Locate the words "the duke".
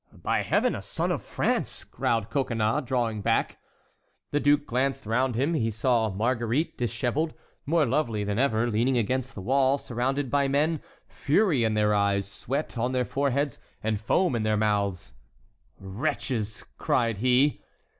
4.31-4.65